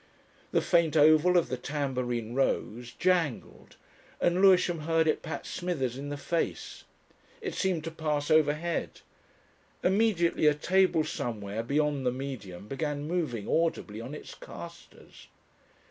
[0.51, 3.75] The faint oval of the tambourine rose, jangled,
[4.19, 6.85] and Lewisham heard it pat Smithers in the face.
[7.39, 9.01] It seemed to pass overhead.
[9.83, 15.27] Immediately a table somewhere beyond the Medium began moving audibly on its castors.